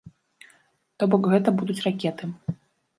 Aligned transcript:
То 0.97 1.03
бок, 1.13 1.31
гэта 1.35 1.55
будуць 1.61 1.79
ракеты. 1.87 2.23